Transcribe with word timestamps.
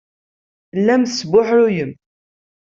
Tellamt 0.71 1.07
tesbuḥruyemt. 1.11 1.99